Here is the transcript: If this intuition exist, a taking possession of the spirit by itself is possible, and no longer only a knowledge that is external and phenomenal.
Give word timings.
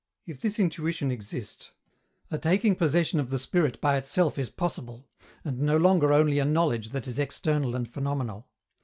If 0.25 0.41
this 0.41 0.57
intuition 0.57 1.11
exist, 1.11 1.73
a 2.31 2.39
taking 2.39 2.75
possession 2.75 3.19
of 3.19 3.29
the 3.29 3.37
spirit 3.37 3.79
by 3.79 3.97
itself 3.97 4.39
is 4.39 4.49
possible, 4.49 5.07
and 5.45 5.59
no 5.59 5.77
longer 5.77 6.11
only 6.11 6.39
a 6.39 6.43
knowledge 6.45 6.89
that 6.89 7.05
is 7.05 7.19
external 7.19 7.75
and 7.75 7.87
phenomenal. 7.87 8.47